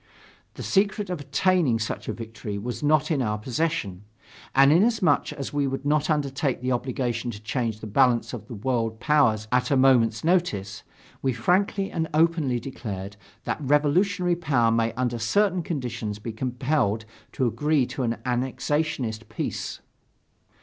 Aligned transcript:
The 0.55 0.63
secret 0.63 1.11
of 1.11 1.21
attaining 1.21 1.77
such 1.77 2.07
a 2.07 2.13
victory 2.13 2.57
was 2.57 2.81
not 2.81 3.11
in 3.11 3.21
our 3.21 3.37
possession. 3.37 4.03
And 4.55 4.71
inasmuch 4.73 5.31
as 5.31 5.53
we 5.53 5.67
would 5.67 5.85
not 5.85 6.09
undertake 6.09 6.59
the 6.59 6.71
obligation 6.71 7.29
to 7.29 7.39
change 7.43 7.81
the 7.81 7.85
balance 7.85 8.33
of 8.33 8.47
the 8.47 8.55
world 8.55 8.99
powers 8.99 9.47
at 9.51 9.69
a 9.69 9.77
moment's 9.77 10.23
notice, 10.23 10.81
we 11.21 11.33
frankly 11.33 11.91
and 11.91 12.07
openly 12.15 12.59
declared 12.59 13.15
that 13.43 13.61
revolutionary 13.61 14.35
power 14.35 14.71
may 14.71 14.91
under 14.93 15.19
certain 15.19 15.61
conditions 15.61 16.17
be 16.17 16.33
compelled 16.33 17.05
to 17.33 17.45
agree 17.45 17.85
to 17.85 18.01
an 18.01 18.17
annexationist 18.25 19.29
peace. 19.29 19.81